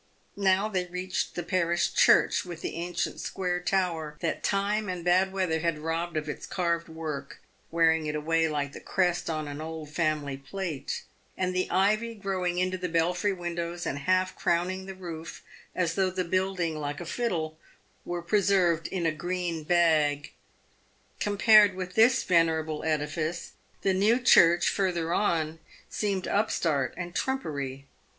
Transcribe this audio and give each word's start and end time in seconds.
Now 0.35 0.67
they 0.67 0.85
reached 0.87 1.35
the 1.35 1.43
parish 1.43 1.93
church, 1.93 2.43
with 2.43 2.61
the 2.61 2.73
ancient 2.73 3.19
square 3.19 3.59
tower 3.59 4.17
that 4.21 4.41
time 4.41 4.89
and 4.89 5.05
bad 5.05 5.31
weather 5.31 5.59
had 5.59 5.77
robbed 5.77 6.17
of 6.17 6.27
its 6.27 6.47
carved 6.47 6.89
work, 6.89 7.39
wearing 7.69 8.07
it 8.07 8.15
away 8.15 8.47
like 8.47 8.73
the 8.73 8.79
crest 8.79 9.29
on 9.29 9.61
old 9.61 9.91
family 9.91 10.37
plate, 10.37 11.03
and 11.37 11.53
the 11.55 11.69
ivy 11.69 12.15
growing 12.15 12.57
into 12.57 12.79
the 12.79 12.89
belfry 12.89 13.31
windows, 13.31 13.85
and 13.85 13.99
half 14.09 14.35
crowning 14.35 14.87
the 14.87 14.95
roof, 14.95 15.43
as 15.75 15.93
though 15.93 16.09
the 16.09 16.23
building— 16.25 16.77
like 16.81 16.99
a 16.99 17.05
fiddle— 17.05 17.59
were 18.03 18.23
preserved 18.23 18.87
in 18.87 19.05
a 19.05 19.11
green 19.11 19.63
bag. 19.63 20.31
Compared 21.19 21.75
with 21.75 21.93
this 21.93 22.23
venerable 22.23 22.83
edifice, 22.83 23.51
the 23.83 23.93
New 23.93 24.17
Church 24.19 24.67
further 24.67 25.13
on 25.13 25.59
seemed 25.91 26.27
upstart 26.27 26.91
and 26.97 27.13
trumpery. 27.13 27.85